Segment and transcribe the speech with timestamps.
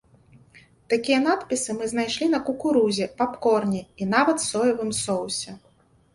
[0.93, 5.49] Такія надпісы мы знайшлі на кукурузе, папкорне і нават соевым соусе!